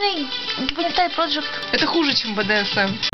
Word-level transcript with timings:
обычный 0.00 0.26
гентай 0.76 1.10
проджект. 1.10 1.50
Это 1.72 1.86
хуже, 1.86 2.14
чем 2.14 2.34
БДСМ. 2.34 3.09